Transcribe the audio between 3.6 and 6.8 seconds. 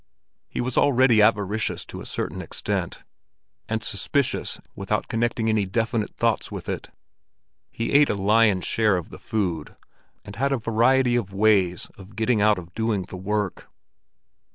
and suspicious without connecting any definite thoughts with